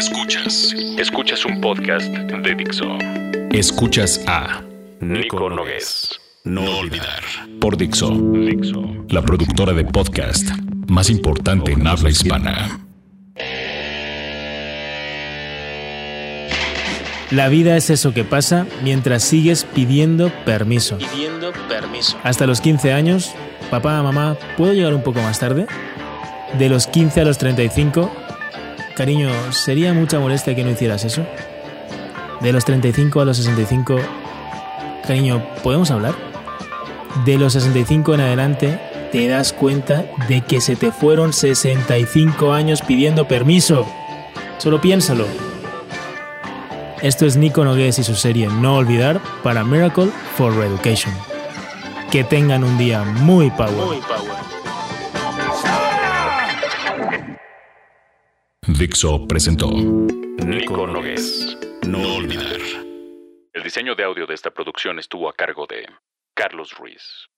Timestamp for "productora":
9.20-9.74